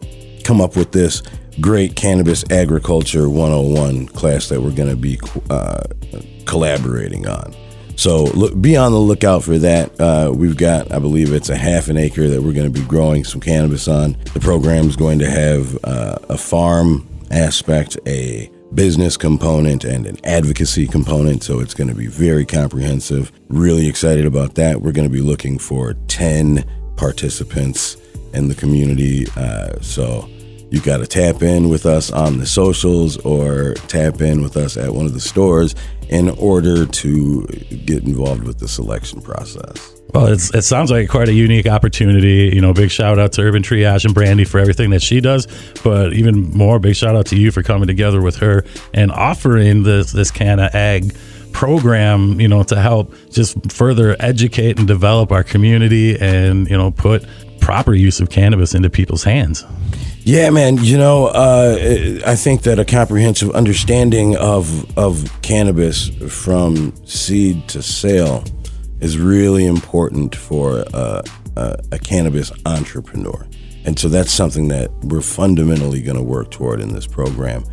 come 0.44 0.62
up 0.62 0.76
with 0.76 0.92
this 0.92 1.24
great 1.60 1.96
Cannabis 1.96 2.44
Agriculture 2.52 3.30
101 3.30 4.08
class 4.08 4.50
that 4.50 4.62
we're 4.62 4.72
going 4.72 4.90
to 4.90 4.96
be 4.96 5.20
uh, 5.50 5.84
collaborating 6.46 7.28
on. 7.28 7.56
So 7.96 8.24
look, 8.24 8.60
be 8.60 8.76
on 8.76 8.92
the 8.92 9.00
lookout 9.00 9.44
for 9.44 9.58
that. 9.60 10.00
Uh, 10.00 10.32
we've 10.34 10.58
got, 10.58 10.92
I 10.92 11.00
believe 11.00 11.32
it's 11.34 11.50
a 11.50 11.56
half 11.56 11.90
an 11.90 11.98
acre 11.98 12.28
that 12.28 12.42
we're 12.42 12.54
going 12.54 12.72
to 12.72 12.80
be 12.80 12.86
growing 12.86 13.24
some 13.24 13.42
cannabis 13.42 13.88
on. 13.88 14.18
The 14.34 14.40
program 14.40 14.88
is 14.88 14.96
going 14.96 15.20
to 15.20 15.30
have 15.30 15.78
uh, 15.84 16.18
a 16.30 16.38
farm 16.38 17.08
aspect, 17.32 17.98
a 18.08 18.50
business 18.74 19.18
component, 19.18 19.84
and 19.84 20.06
an 20.08 20.18
advocacy 20.24 20.88
component. 20.88 21.44
So 21.44 21.60
it's 21.60 21.74
going 21.74 21.90
to 21.90 21.96
be 21.96 22.08
very 22.08 22.46
comprehensive. 22.46 23.32
Really 23.48 23.88
excited 23.88 24.26
about 24.26 24.56
that. 24.56 24.82
We're 24.82 24.92
going 24.92 25.08
to 25.08 25.14
be 25.14 25.22
looking 25.22 25.60
for 25.60 25.94
10 26.08 26.66
participants 26.96 27.98
in 28.34 28.48
the 28.48 28.56
community. 28.56 29.28
Uh, 29.36 29.80
so, 29.82 30.28
You 30.72 30.82
got 30.82 30.98
to 30.98 31.06
tap 31.06 31.44
in 31.44 31.70
with 31.70 31.86
us 31.86 32.12
on 32.12 32.40
the 32.40 32.48
socials 32.48 33.18
or 33.18 33.76
tap 33.88 34.22
in 34.22 34.42
with 34.42 34.58
us 34.58 34.76
at 34.76 34.92
one 34.92 35.06
of 35.06 35.14
the 35.14 35.20
stores 35.20 35.76
in 36.14 36.30
order 36.30 36.86
to 36.86 37.42
get 37.86 38.04
involved 38.04 38.44
with 38.44 38.60
the 38.60 38.68
selection 38.68 39.20
process. 39.20 39.92
Well, 40.14 40.28
it 40.28 40.62
sounds 40.62 40.92
like 40.92 41.10
quite 41.10 41.28
a 41.28 41.34
unique 41.34 41.66
opportunity. 41.66 42.52
You 42.54 42.62
know, 42.62 42.72
big 42.72 42.92
shout 42.92 43.18
out 43.18 43.32
to 43.34 43.42
Urban 43.42 43.64
Triage 43.64 44.06
and 44.06 44.14
Brandi 44.14 44.48
for 44.48 44.60
everything 44.60 44.92
that 44.92 45.02
she 45.02 45.22
does, 45.22 45.48
but 45.84 46.14
even 46.14 46.52
more, 46.52 46.78
big 46.78 46.96
shout 46.96 47.16
out 47.16 47.26
to 47.28 47.36
you 47.36 47.52
for 47.52 47.64
coming 47.64 47.88
together 47.88 48.22
with 48.22 48.36
her 48.36 48.64
and 48.94 49.12
offering 49.12 49.82
this 49.82 50.12
this 50.12 50.30
of 50.30 50.60
Ag 50.76 51.16
program. 51.52 52.40
You 52.40 52.48
know, 52.48 52.62
to 52.62 52.80
help 52.80 53.16
just 53.32 53.72
further 53.72 54.16
educate 54.20 54.78
and 54.78 54.88
develop 54.88 55.32
our 55.32 55.44
community, 55.44 56.16
and 56.20 56.70
you 56.70 56.78
know, 56.78 56.92
put 56.92 57.26
proper 57.60 57.96
use 57.96 58.20
of 58.20 58.30
cannabis 58.30 58.76
into 58.76 58.92
people's 58.92 59.24
hands. 59.24 59.66
Yeah, 60.26 60.50
man. 60.52 60.78
You 60.78 60.98
know, 60.98 61.28
uh, 61.28 62.22
I 62.26 62.36
think 62.36 62.62
that 62.62 62.80
a 62.80 62.86
comprehensive 62.86 63.52
understanding 63.52 64.38
of 64.38 64.98
of 64.98 65.30
cannabis 65.42 66.08
from 66.30 66.94
seed 67.06 67.68
to 67.70 67.82
sale 67.82 68.46
is 69.02 69.18
really 69.18 69.66
important 69.66 70.34
for 70.34 70.86
uh, 70.94 71.22
a, 71.58 71.78
a 71.92 72.00
cannabis 72.00 72.54
entrepreneur. 72.66 73.46
And 73.86 74.00
so 74.00 74.08
that's 74.08 74.32
something 74.32 74.70
that 74.70 74.92
we're 75.04 75.20
fundamentally 75.20 76.02
going 76.02 76.16
to 76.16 76.24
work 76.24 76.52
toward 76.52 76.80
in 76.80 76.94
this 76.94 77.06
program. 77.06 77.66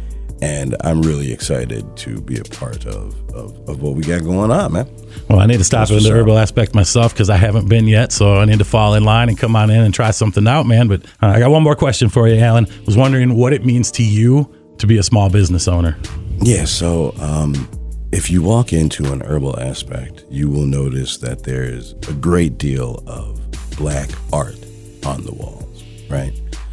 And 0.42 0.75
I'm 0.82 1.02
really 1.02 1.32
excited 1.32 1.97
to 1.99 2.20
be 2.23 2.38
a 2.38 2.44
part 2.44 2.87
of, 2.87 3.14
of, 3.32 3.68
of 3.68 3.82
what 3.82 3.94
we 3.94 4.02
got 4.02 4.23
going 4.23 4.50
on, 4.50 4.73
man. 4.73 4.88
Well, 5.28 5.38
I 5.38 5.47
need 5.47 5.59
to 5.59 5.64
stop 5.64 5.90
in 5.90 6.02
the 6.02 6.11
herbal 6.11 6.38
aspect 6.38 6.75
myself 6.75 7.12
because 7.12 7.28
I 7.28 7.37
haven't 7.37 7.68
been 7.68 7.87
yet. 7.87 8.11
So 8.11 8.38
I 8.38 8.47
need 8.47 8.59
to 8.59 8.64
fall 8.64 8.94
in 8.94 9.04
line 9.04 9.28
and 9.28 9.37
come 9.37 9.54
on 9.54 9.70
in 9.70 9.80
and 9.82 9.92
try 9.92 10.11
something 10.12 10.47
out, 10.49 10.66
man. 10.66 10.88
But 10.88 11.04
uh, 11.23 11.26
I 11.26 11.38
got 11.40 11.50
one 11.50 11.62
more 11.62 11.76
question 11.76 12.09
for 12.09 12.26
you, 12.26 12.37
Alan. 12.40 12.66
I 12.66 12.85
was 12.87 12.97
wondering 12.97 13.35
what 13.37 13.52
it 13.52 13.64
means 13.64 13.90
to 13.92 14.02
you 14.02 14.50
to 14.78 14.87
be 14.87 14.97
a 14.97 15.02
small 15.02 15.28
business 15.28 15.68
owner. 15.68 15.99
Yeah, 16.40 16.64
so 16.64 17.14
um, 17.20 17.68
if 18.12 18.30
you 18.30 18.42
walk 18.42 18.73
into 18.73 19.12
an 19.12 19.20
herbal 19.20 19.61
aspect, 19.61 20.25
you 20.30 20.49
will 20.49 20.66
notice 20.66 21.18
that 21.18 21.44
there's 21.44 21.92
a 22.09 22.14
great 22.14 22.56
deal 22.56 23.02
of 23.06 23.38
black 23.76 24.09
art 24.32 24.56
on 25.04 25.23
the 25.23 25.32
walls, 25.32 25.85
right? 26.09 26.32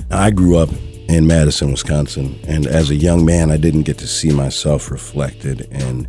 Now, 0.09 0.21
I 0.21 0.31
grew 0.31 0.57
up 0.57 0.69
in 1.09 1.25
Madison, 1.27 1.71
Wisconsin, 1.71 2.39
and 2.47 2.67
as 2.67 2.89
a 2.89 2.95
young 2.95 3.25
man, 3.25 3.51
I 3.51 3.57
didn't 3.57 3.83
get 3.83 3.97
to 3.99 4.07
see 4.07 4.31
myself 4.31 4.91
reflected 4.91 5.61
in 5.71 6.07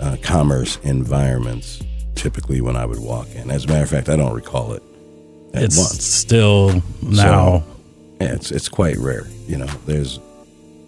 uh, 0.00 0.16
commerce 0.22 0.78
environments 0.82 1.82
typically 2.14 2.60
when 2.60 2.76
I 2.76 2.86
would 2.86 3.00
walk 3.00 3.28
in. 3.34 3.50
As 3.50 3.64
a 3.64 3.68
matter 3.68 3.82
of 3.82 3.90
fact, 3.90 4.08
I 4.08 4.16
don't 4.16 4.34
recall 4.34 4.72
it. 4.72 4.82
it's 5.52 5.76
once. 5.76 6.04
still 6.04 6.82
now. 7.02 7.60
So, 7.60 7.64
yeah, 8.20 8.34
it's 8.34 8.50
it's 8.50 8.68
quite 8.68 8.96
rare. 8.96 9.26
You 9.46 9.58
know, 9.58 9.66
there's 9.86 10.20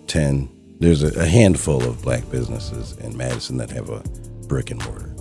ten 0.06 0.48
there's 0.78 1.02
a, 1.02 1.20
a 1.20 1.26
handful 1.26 1.82
of 1.82 2.02
black 2.02 2.28
businesses 2.30 2.96
in 2.98 3.16
Madison 3.16 3.56
that 3.58 3.70
have 3.70 3.90
a 3.90 4.00
brick 4.46 4.70
and 4.70 4.82
mortar. 4.84 5.14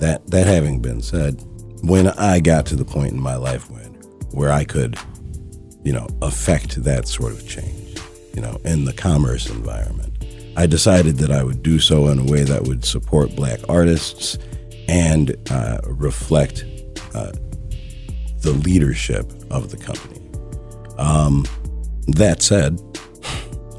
That 0.00 0.26
that 0.28 0.46
having 0.46 0.80
been 0.80 1.02
said, 1.02 1.42
when 1.82 2.08
I 2.08 2.40
got 2.40 2.66
to 2.66 2.76
the 2.76 2.84
point 2.84 3.12
in 3.12 3.20
my 3.20 3.36
life 3.36 3.70
when 3.70 3.92
where 4.30 4.52
I 4.52 4.64
could, 4.64 4.96
you 5.84 5.92
know, 5.92 6.06
affect 6.20 6.82
that 6.84 7.08
sort 7.08 7.32
of 7.32 7.48
change, 7.48 7.98
you 8.34 8.40
know, 8.40 8.60
in 8.64 8.84
the 8.84 8.92
commerce 8.92 9.48
environment, 9.50 10.12
I 10.56 10.66
decided 10.66 11.16
that 11.18 11.30
I 11.30 11.42
would 11.42 11.62
do 11.62 11.78
so 11.78 12.08
in 12.08 12.18
a 12.18 12.24
way 12.24 12.44
that 12.44 12.62
would 12.64 12.84
support 12.84 13.34
black 13.34 13.60
artists 13.68 14.38
and 14.88 15.36
uh, 15.50 15.80
reflect 15.84 16.64
uh, 17.14 17.32
the 18.40 18.52
leadership 18.52 19.32
of 19.50 19.70
the 19.70 19.76
company. 19.76 20.20
Um, 20.98 21.46
that 22.08 22.42
said, 22.42 22.78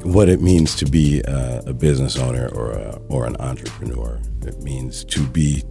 what 0.04 0.28
it 0.28 0.42
means 0.42 0.76
to 0.76 0.86
be 0.86 1.22
a, 1.22 1.64
a 1.68 1.74
business 1.74 2.18
owner 2.18 2.50
or 2.50 2.72
a, 2.72 3.02
or 3.08 3.26
an 3.26 3.38
entrepreneur. 3.40 4.20
It 4.42 4.62
means 4.62 5.06
to 5.06 5.26
be, 5.28 5.64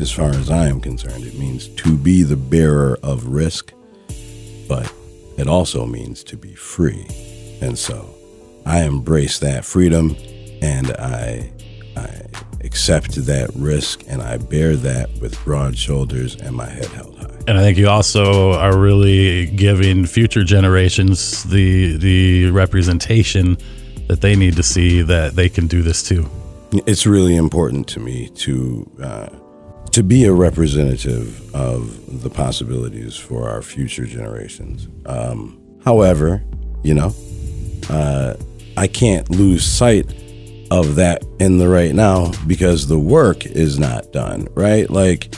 as 0.00 0.10
far 0.10 0.30
as 0.30 0.50
I 0.50 0.66
am 0.66 0.80
concerned, 0.80 1.24
it 1.24 1.38
means 1.38 1.68
to 1.68 1.96
be 1.96 2.22
the 2.22 2.36
bearer 2.36 2.98
of 3.02 3.26
risk, 3.26 3.72
but 4.68 4.92
it 5.40 5.48
also 5.48 5.86
means 5.86 6.22
to 6.24 6.36
be 6.36 6.54
free. 6.54 7.06
And 7.62 7.78
so 7.78 8.14
I 8.66 8.84
embrace 8.84 9.38
that 9.38 9.64
freedom 9.64 10.14
and 10.60 10.90
I 10.92 11.50
I 11.96 12.22
accept 12.62 13.14
that 13.26 13.50
risk 13.54 14.02
and 14.06 14.20
I 14.20 14.36
bear 14.36 14.76
that 14.76 15.10
with 15.20 15.42
broad 15.44 15.76
shoulders 15.76 16.36
and 16.36 16.54
my 16.54 16.68
head 16.68 16.86
held 16.86 17.18
high. 17.18 17.26
And 17.48 17.58
I 17.58 17.62
think 17.62 17.78
you 17.78 17.88
also 17.88 18.52
are 18.52 18.78
really 18.78 19.46
giving 19.46 20.04
future 20.04 20.44
generations 20.44 21.42
the 21.44 21.96
the 21.96 22.50
representation 22.50 23.56
that 24.08 24.20
they 24.20 24.36
need 24.36 24.56
to 24.56 24.62
see 24.62 25.02
that 25.02 25.36
they 25.36 25.48
can 25.48 25.66
do 25.66 25.82
this 25.82 26.02
too. 26.02 26.28
It's 26.86 27.06
really 27.06 27.36
important 27.36 27.88
to 27.88 28.00
me 28.00 28.28
to 28.28 28.90
uh, 29.02 29.28
to 29.92 30.02
be 30.02 30.24
a 30.24 30.32
representative 30.32 31.54
of 31.54 32.22
the 32.22 32.30
possibilities 32.30 33.16
for 33.16 33.48
our 33.48 33.62
future 33.62 34.06
generations. 34.06 34.88
Um, 35.06 35.60
however, 35.84 36.42
you 36.82 36.94
know, 36.94 37.14
uh, 37.88 38.34
I 38.76 38.86
can't 38.86 39.28
lose 39.30 39.64
sight 39.64 40.06
of 40.70 40.94
that 40.94 41.24
in 41.40 41.58
the 41.58 41.68
right 41.68 41.94
now 41.94 42.32
because 42.46 42.86
the 42.86 42.98
work 42.98 43.44
is 43.44 43.78
not 43.78 44.12
done, 44.12 44.46
right? 44.54 44.88
Like 44.88 45.34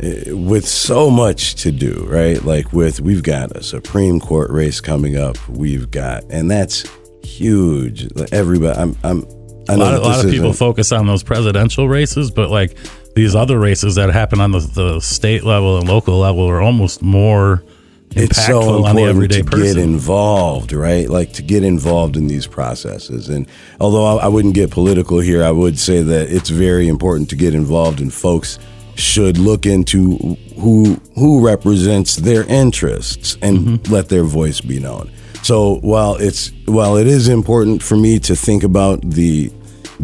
eh, 0.00 0.32
with 0.32 0.66
so 0.66 1.10
much 1.10 1.56
to 1.56 1.70
do, 1.70 2.06
right? 2.08 2.42
Like 2.42 2.72
with 2.72 3.00
we've 3.00 3.22
got 3.22 3.54
a 3.54 3.62
Supreme 3.62 4.18
Court 4.18 4.50
race 4.50 4.80
coming 4.80 5.16
up. 5.16 5.36
We've 5.48 5.90
got 5.90 6.24
and 6.30 6.50
that's 6.50 6.88
huge. 7.22 8.08
Everybody 8.32 8.78
I'm 8.78 8.96
I'm 9.04 9.26
I 9.68 9.76
know 9.76 9.84
a 9.84 9.90
lot, 9.90 9.94
a 9.94 10.00
lot 10.00 10.24
of 10.24 10.30
people 10.30 10.52
focus 10.52 10.90
on 10.90 11.06
those 11.06 11.22
presidential 11.22 11.88
races, 11.88 12.30
but 12.30 12.50
like 12.50 12.76
these 13.14 13.34
other 13.34 13.58
races 13.58 13.96
that 13.96 14.10
happen 14.10 14.40
on 14.40 14.52
the, 14.52 14.60
the 14.60 15.00
state 15.00 15.44
level 15.44 15.78
and 15.78 15.88
local 15.88 16.18
level 16.18 16.48
are 16.48 16.60
almost 16.60 17.02
more 17.02 17.62
impactful 18.10 18.22
it's 18.22 18.46
so 18.46 18.86
important 18.86 19.32
to 19.32 19.44
person. 19.44 19.62
get 19.62 19.76
involved, 19.78 20.72
right? 20.72 21.08
Like 21.08 21.32
to 21.34 21.42
get 21.42 21.64
involved 21.64 22.16
in 22.16 22.26
these 22.26 22.46
processes. 22.46 23.28
And 23.28 23.46
although 23.80 24.04
I, 24.04 24.24
I, 24.24 24.28
wouldn't 24.28 24.54
get 24.54 24.70
political 24.70 25.18
here, 25.18 25.42
I 25.42 25.50
would 25.50 25.78
say 25.78 26.02
that 26.02 26.30
it's 26.30 26.50
very 26.50 26.88
important 26.88 27.30
to 27.30 27.36
get 27.36 27.54
involved, 27.54 28.00
and 28.00 28.12
folks 28.12 28.58
should 28.94 29.38
look 29.38 29.64
into 29.64 30.36
who 30.60 31.00
who 31.14 31.44
represents 31.44 32.16
their 32.16 32.44
interests 32.44 33.38
and 33.40 33.58
mm-hmm. 33.58 33.92
let 33.92 34.08
their 34.10 34.24
voice 34.24 34.60
be 34.60 34.78
known. 34.78 35.10
So 35.42 35.76
while 35.76 36.16
it's 36.16 36.52
while 36.66 36.96
it 36.96 37.06
is 37.06 37.28
important 37.28 37.82
for 37.82 37.96
me 37.96 38.18
to 38.20 38.36
think 38.36 38.62
about 38.62 39.00
the 39.02 39.50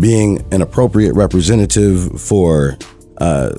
being 0.00 0.44
an 0.52 0.62
appropriate 0.62 1.14
representative 1.14 2.20
for 2.20 2.78
uh, 3.20 3.50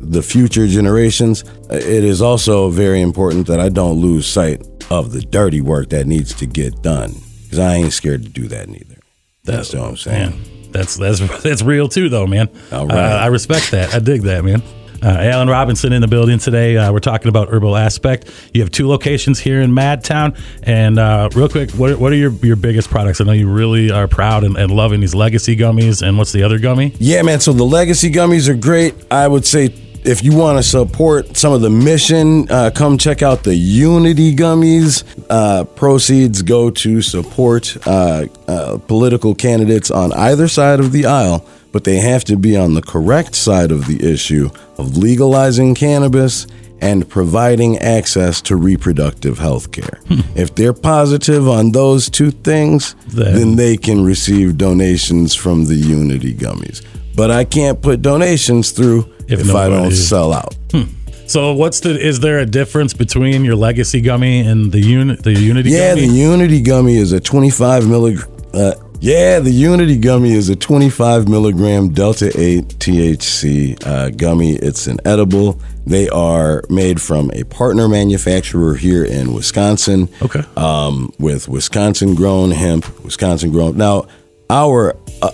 the 0.00 0.22
future 0.22 0.66
generations, 0.66 1.42
it 1.70 2.04
is 2.04 2.22
also 2.22 2.70
very 2.70 3.00
important 3.00 3.46
that 3.48 3.60
I 3.60 3.68
don't 3.68 4.00
lose 4.00 4.26
sight 4.26 4.66
of 4.90 5.12
the 5.12 5.20
dirty 5.22 5.60
work 5.60 5.90
that 5.90 6.06
needs 6.06 6.32
to 6.34 6.46
get 6.46 6.82
done 6.82 7.14
because 7.42 7.58
I 7.58 7.74
ain't 7.74 7.92
scared 7.92 8.22
to 8.22 8.28
do 8.28 8.48
that 8.48 8.68
neither. 8.68 8.96
That's, 9.44 9.70
that's 9.70 9.74
what 9.74 9.88
I'm 9.88 9.96
saying. 9.96 10.30
Man, 10.30 10.72
that's 10.72 10.96
that's 10.96 11.42
that's 11.42 11.62
real 11.62 11.88
too, 11.88 12.08
though, 12.08 12.26
man. 12.26 12.48
All 12.72 12.86
right. 12.86 12.96
Uh, 12.96 13.16
I 13.16 13.26
respect 13.26 13.70
that. 13.72 13.94
I 13.94 13.98
dig 13.98 14.22
that, 14.22 14.44
man. 14.44 14.62
Uh, 15.02 15.08
Alan 15.08 15.48
Robinson 15.48 15.92
in 15.92 16.00
the 16.00 16.08
building 16.08 16.38
today. 16.38 16.76
Uh, 16.76 16.92
we're 16.92 16.98
talking 16.98 17.28
about 17.28 17.48
Herbal 17.48 17.76
Aspect. 17.76 18.30
You 18.52 18.62
have 18.62 18.70
two 18.70 18.88
locations 18.88 19.38
here 19.38 19.60
in 19.60 19.70
Madtown. 19.70 20.38
And 20.64 20.98
uh, 20.98 21.28
real 21.34 21.48
quick, 21.48 21.70
what, 21.72 21.98
what 21.98 22.12
are 22.12 22.16
your, 22.16 22.32
your 22.32 22.56
biggest 22.56 22.90
products? 22.90 23.20
I 23.20 23.24
know 23.24 23.32
you 23.32 23.48
really 23.48 23.90
are 23.90 24.08
proud 24.08 24.44
and, 24.44 24.56
and 24.56 24.72
loving 24.72 25.00
these 25.00 25.14
legacy 25.14 25.56
gummies. 25.56 26.06
And 26.06 26.18
what's 26.18 26.32
the 26.32 26.42
other 26.42 26.58
gummy? 26.58 26.94
Yeah, 26.98 27.22
man. 27.22 27.40
So 27.40 27.52
the 27.52 27.64
legacy 27.64 28.10
gummies 28.10 28.48
are 28.48 28.56
great. 28.56 28.94
I 29.10 29.28
would 29.28 29.46
say 29.46 29.68
if 30.04 30.22
you 30.22 30.36
want 30.36 30.58
to 30.58 30.62
support 30.62 31.36
some 31.36 31.52
of 31.52 31.60
the 31.60 31.70
mission, 31.70 32.50
uh, 32.50 32.70
come 32.74 32.98
check 32.98 33.22
out 33.22 33.44
the 33.44 33.54
Unity 33.54 34.34
Gummies. 34.34 35.04
Uh, 35.28 35.64
proceeds 35.64 36.42
go 36.42 36.70
to 36.70 37.02
support 37.02 37.76
uh, 37.86 38.26
uh, 38.46 38.78
political 38.86 39.34
candidates 39.34 39.90
on 39.90 40.12
either 40.12 40.48
side 40.48 40.80
of 40.80 40.92
the 40.92 41.06
aisle, 41.06 41.44
but 41.72 41.84
they 41.84 41.96
have 41.96 42.24
to 42.24 42.36
be 42.36 42.56
on 42.56 42.74
the 42.74 42.82
correct 42.82 43.34
side 43.34 43.70
of 43.70 43.86
the 43.86 44.12
issue 44.12 44.50
of 44.78 44.96
legalizing 44.96 45.74
cannabis 45.74 46.46
and 46.80 47.08
providing 47.08 47.76
access 47.78 48.40
to 48.42 48.56
reproductive 48.56 49.38
health 49.38 49.72
care. 49.72 50.00
Hmm. 50.08 50.20
If 50.36 50.54
they're 50.54 50.72
positive 50.72 51.48
on 51.48 51.72
those 51.72 52.08
two 52.08 52.30
things, 52.30 52.94
then, 53.08 53.34
then 53.34 53.56
they 53.56 53.76
can 53.76 54.04
receive 54.04 54.56
donations 54.56 55.34
from 55.34 55.64
the 55.64 55.74
Unity 55.74 56.34
Gummies. 56.34 56.84
But 57.16 57.32
I 57.32 57.44
can't 57.44 57.82
put 57.82 58.00
donations 58.00 58.70
through 58.70 59.12
if, 59.28 59.40
if 59.40 59.54
I 59.54 59.68
don't 59.68 59.92
sell 59.92 60.32
out. 60.32 60.54
Hmm. 60.72 60.84
So 61.28 61.52
what's 61.52 61.80
the? 61.80 61.90
Is 62.00 62.20
there 62.20 62.38
a 62.38 62.46
difference 62.46 62.94
between 62.94 63.44
your 63.44 63.54
legacy 63.54 64.00
gummy 64.00 64.40
and 64.40 64.72
the 64.72 64.80
unit, 64.80 65.22
the 65.22 65.32
Unity? 65.32 65.70
Yeah, 65.70 65.94
gummy? 65.94 66.06
the 66.06 66.14
Unity 66.14 66.62
gummy 66.62 66.96
is 66.96 67.12
a 67.12 67.20
25 67.20 67.86
milligram 67.86 68.32
uh, 68.54 68.72
Yeah, 69.00 69.38
the 69.38 69.50
Unity 69.50 69.98
gummy 69.98 70.32
is 70.32 70.48
a 70.48 70.56
25 70.56 71.28
milligram 71.28 71.90
Delta 71.90 72.32
8 72.34 72.64
THC 72.78 73.86
uh, 73.86 74.08
gummy. 74.10 74.56
It's 74.56 74.86
an 74.86 75.00
edible. 75.04 75.60
They 75.86 76.08
are 76.08 76.62
made 76.70 77.00
from 77.00 77.30
a 77.34 77.44
partner 77.44 77.88
manufacturer 77.88 78.74
here 78.74 79.04
in 79.04 79.34
Wisconsin. 79.34 80.08
Okay. 80.22 80.44
Um, 80.56 81.12
with 81.18 81.46
Wisconsin 81.46 82.14
grown 82.14 82.52
hemp, 82.52 83.04
Wisconsin 83.04 83.50
grown. 83.50 83.76
Now, 83.76 84.06
our 84.48 84.96
uh, 85.20 85.30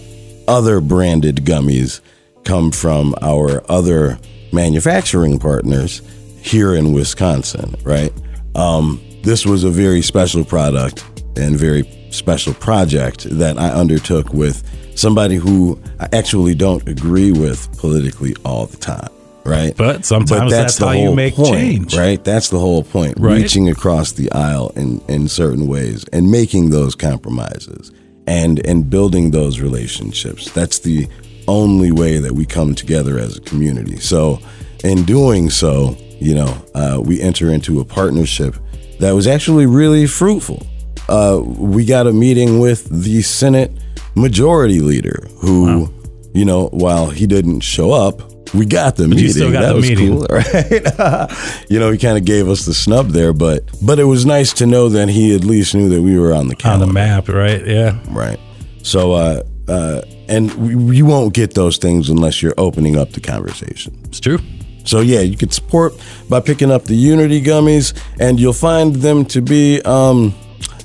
other 0.49 0.81
branded 0.81 1.45
gummies 1.45 2.01
come 2.45 2.71
from 2.71 3.15
our 3.23 3.63
other 3.71 4.19
manufacturing 4.53 5.39
partners 5.39 6.03
here 6.41 6.75
in 6.75 6.93
Wisconsin, 6.93 7.75
right? 7.83 8.13
Um, 8.55 9.01
this 9.23 9.45
was 9.47 9.65
a 9.65 9.71
very 9.71 10.03
special 10.03 10.45
product 10.45 11.05
and 11.37 11.57
very 11.57 11.89
special 12.11 12.55
project 12.55 13.25
that 13.31 13.59
I 13.59 13.71
undertook 13.71 14.33
with 14.33 14.63
somebody 14.97 15.37
who 15.37 15.81
I 15.99 16.09
actually 16.13 16.55
don't 16.55 16.87
agree 16.89 17.33
with 17.33 17.77
politically 17.79 18.37
all 18.45 18.67
the 18.67 18.77
time. 18.77 19.09
Right. 19.45 19.77
But 19.77 20.07
sometimes 20.07 20.51
that's 20.53 20.79
how 20.79 20.93
you 20.93 21.15
make 21.15 21.35
point, 21.35 21.55
change. 21.55 21.97
Right. 21.97 22.23
That's 22.25 22.49
the 22.49 22.59
whole 22.59 22.83
point. 22.83 23.19
Right. 23.19 23.43
Reaching 23.43 23.69
across 23.69 24.13
the 24.13 24.33
aisle 24.33 24.73
in, 24.75 25.03
in 25.07 25.29
certain 25.29 25.67
ways 25.67 26.05
and 26.15 26.31
making 26.31 26.71
those 26.71 26.95
compromises 26.95 27.93
and 28.27 28.65
and 28.67 28.89
building 28.89 29.33
those 29.33 29.61
relationships. 29.61 30.51
That's 30.53 30.79
the 30.79 31.09
only 31.49 31.93
way 31.93 32.19
that 32.19 32.33
we 32.33 32.45
come 32.47 32.75
together 32.75 33.19
as 33.19 33.37
a 33.37 33.41
community. 33.41 33.97
So 33.99 34.41
in 34.83 35.05
doing 35.05 35.51
so, 35.51 35.97
you 36.21 36.35
know, 36.35 36.57
uh, 36.75 37.01
we 37.05 37.21
enter 37.21 37.51
into 37.51 37.81
a 37.81 37.85
partnership 37.85 38.57
that 39.01 39.13
was 39.13 39.27
actually 39.27 39.67
really 39.67 40.07
fruitful. 40.07 40.67
Uh, 41.09 41.41
we 41.45 41.85
got 41.85 42.07
a 42.07 42.13
meeting 42.13 42.61
with 42.61 42.89
the 42.89 43.21
Senate 43.23 43.71
Majority 44.15 44.81
Leader, 44.81 45.27
who, 45.39 45.93
you 46.33 46.45
know, 46.45 46.69
while 46.69 47.11
he 47.11 47.27
didn't 47.27 47.61
show 47.61 47.93
up, 47.93 48.23
we 48.55 48.65
got 48.65 48.97
the 48.97 49.09
meeting. 49.09 49.25
you 49.25 49.31
still 49.33 49.53
got 49.53 49.63
that 49.63 49.69
the 49.71 49.75
was 49.75 49.89
meeting. 49.89 50.17
cool, 50.17 50.27
right? 50.31 51.65
you 51.69 51.79
know, 51.81 51.91
he 51.91 51.99
kind 51.99 52.17
of 52.17 52.25
gave 52.25 52.49
us 52.49 52.65
the 52.65 52.73
snub 52.75 53.09
there, 53.09 53.33
but 53.33 53.65
but 53.83 53.99
it 53.99 54.05
was 54.05 54.25
nice 54.25 54.53
to 54.55 54.67
know 54.67 54.89
that 54.91 55.09
he 55.09 55.35
at 55.35 55.45
least 55.45 55.75
knew 55.75 55.89
that 55.89 56.01
we 56.01 56.19
were 56.19 56.33
on 56.33 56.47
the 56.49 56.55
calendar. 56.55 56.85
On 56.85 56.89
the 56.89 56.95
map, 56.95 57.29
right? 57.29 57.67
Yeah. 57.67 57.99
Right. 58.11 58.39
So, 58.83 59.13
uh, 59.13 59.43
uh, 59.69 60.03
and 60.29 60.53
we, 60.55 60.97
you 60.97 61.07
won't 61.07 61.35
get 61.35 61.55
those 61.55 61.77
things 61.79 62.09
unless 62.11 62.43
you're 62.43 62.55
opening 62.59 62.97
up 62.97 63.13
the 63.13 63.21
conversation. 63.21 63.99
It's 64.05 64.21
true. 64.21 64.39
So, 64.85 65.01
yeah, 65.01 65.21
you 65.21 65.37
could 65.37 65.53
support 65.53 65.95
by 66.29 66.41
picking 66.41 66.71
up 66.71 66.85
the 66.85 66.95
Unity 66.95 67.43
gummies, 67.43 67.99
and 68.21 68.39
you'll 68.39 68.53
find 68.53 68.95
them 68.97 69.25
to 69.27 69.41
be 69.41 69.81
um, 69.83 70.35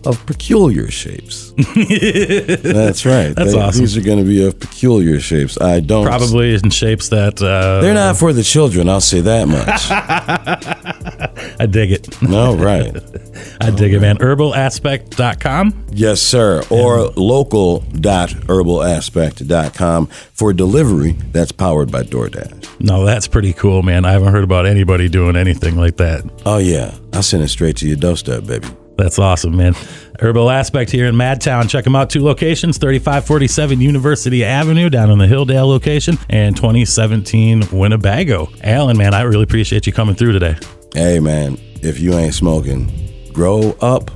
of 0.05 0.25
peculiar 0.25 0.89
shapes. 0.89 1.51
That's 1.75 3.05
right. 3.05 3.35
That's 3.35 3.51
They- 3.53 3.59
awesome. 3.59 3.81
These 3.81 3.97
are 3.97 4.01
going 4.01 4.19
to 4.19 4.23
be 4.23 4.45
of 4.45 4.57
peculiar 4.59 5.19
shapes. 5.19 5.59
I 5.59 5.81
don't. 5.81 6.05
Probably 6.05 6.55
in 6.55 6.69
shapes 6.69 7.09
that 7.09 7.41
uh, 7.41 7.81
They're 7.81 7.93
not 7.93 8.15
for 8.17 8.31
the 8.31 8.43
children, 8.43 8.87
I'll 8.87 9.01
say 9.01 9.19
that 9.21 9.47
much. 9.47 11.05
I 11.59 11.65
dig 11.65 11.91
it. 11.91 12.21
no, 12.21 12.55
right. 12.55 12.95
I 13.61 13.71
dig 13.71 13.93
it, 13.93 13.99
man. 13.99 14.15
Herbalaspect.com. 14.17 15.85
Yes, 15.91 16.21
sir. 16.21 16.63
Or 16.69 17.07
local.herbalaspect.com 17.15 20.05
for 20.07 20.53
delivery 20.53 21.11
that's 21.31 21.51
powered 21.51 21.91
by 21.91 22.03
DoorDash. 22.03 22.79
No, 22.81 23.03
that's 23.05 23.27
pretty 23.27 23.51
cool, 23.53 23.83
man. 23.83 24.05
I 24.05 24.11
haven't 24.13 24.31
heard 24.31 24.43
about 24.45 24.65
anybody 24.65 25.09
doing 25.09 25.35
anything 25.35 25.75
like 25.75 25.97
that. 25.97 26.23
Oh, 26.45 26.57
yeah. 26.59 26.95
I'll 27.13 27.23
send 27.23 27.43
it 27.43 27.49
straight 27.49 27.75
to 27.77 27.87
your 27.87 27.97
doorstep, 27.97 28.45
baby. 28.45 28.67
That's 28.97 29.19
awesome, 29.19 29.55
man. 29.55 29.75
Herbal 30.19 30.49
Aspect 30.49 30.91
here 30.91 31.05
in 31.05 31.15
Madtown. 31.15 31.69
Check 31.69 31.85
them 31.85 31.95
out. 31.95 32.09
Two 32.09 32.21
locations 32.23 32.77
3547 32.77 33.79
University 33.79 34.43
Avenue 34.43 34.89
down 34.89 35.09
in 35.09 35.17
the 35.17 35.25
Hilldale 35.25 35.67
location 35.67 36.17
and 36.29 36.53
2017 36.55 37.69
Winnebago. 37.71 38.49
Alan, 38.61 38.97
man, 38.97 39.13
I 39.13 39.21
really 39.21 39.43
appreciate 39.43 39.87
you 39.87 39.93
coming 39.93 40.15
through 40.15 40.33
today. 40.33 40.57
Hey, 40.93 41.19
man, 41.19 41.57
if 41.81 41.99
you 41.99 42.13
ain't 42.13 42.33
smoking, 42.33 43.31
grow 43.31 43.71
up 43.81 44.11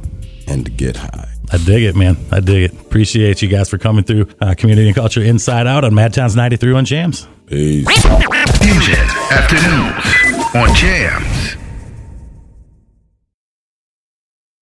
and 0.48 0.75
get 0.75 0.98
high. 0.98 1.30
I 1.51 1.58
dig 1.58 1.84
it, 1.84 1.96
man. 1.96 2.18
I 2.32 2.39
dig 2.39 2.63
it. 2.63 2.82
Appreciate 2.82 3.42
you 3.42 3.48
guys 3.48 3.70
for 3.70 3.77
coming 3.77 4.03
through 4.03 4.27
uh, 4.42 4.56
Community 4.58 4.88
and 4.88 4.96
Culture 4.96 5.22
Inside 5.22 5.68
Out 5.68 5.84
on 5.84 5.92
Madtown's 5.92 6.36
93 6.36 6.74
on 6.74 6.86
Jamz. 6.86 7.27
Peace. 7.46 7.86
Fusion 8.58 8.96
Afternoons 9.32 10.56
on 10.56 10.69
Jamz. 10.76 11.62